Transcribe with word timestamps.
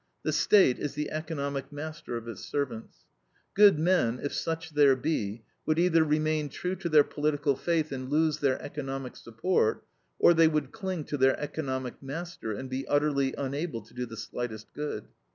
The 0.23 0.33
State 0.33 0.79
is 0.79 0.95
the 0.95 1.11
economic 1.11 1.71
master 1.71 2.17
of 2.17 2.27
its 2.27 2.43
servants. 2.43 3.05
Good 3.53 3.77
men, 3.77 4.19
if 4.23 4.33
such 4.33 4.71
there 4.71 4.95
be, 4.95 5.43
would 5.67 5.77
either 5.77 6.03
remain 6.03 6.49
true 6.49 6.75
to 6.77 6.89
their 6.89 7.03
political 7.03 7.55
faith 7.55 7.91
and 7.91 8.09
lose 8.09 8.39
their 8.39 8.59
economic 8.63 9.15
support, 9.15 9.83
or 10.17 10.33
they 10.33 10.47
would 10.47 10.71
cling 10.71 11.03
to 11.03 11.17
their 11.17 11.39
economic 11.39 12.01
master 12.01 12.51
and 12.51 12.67
be 12.67 12.87
utterly 12.87 13.35
unable 13.37 13.83
to 13.83 13.93
do 13.93 14.07
the 14.07 14.17
slightest 14.17 14.73
good. 14.73 15.05